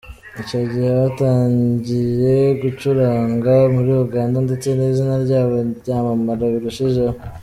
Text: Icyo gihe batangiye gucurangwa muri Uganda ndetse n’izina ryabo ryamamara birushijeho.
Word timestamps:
Icyo 0.41 0.59
gihe 0.71 0.89
batangiye 0.99 2.35
gucurangwa 2.61 3.53
muri 3.75 3.91
Uganda 4.05 4.37
ndetse 4.45 4.67
n’izina 4.73 5.15
ryabo 5.25 5.55
ryamamara 5.79 6.45
birushijeho. 6.55 7.17